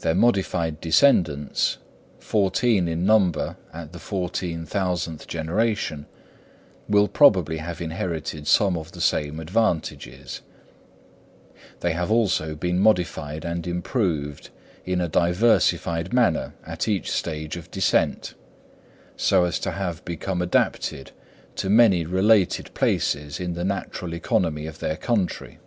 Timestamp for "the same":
8.92-9.40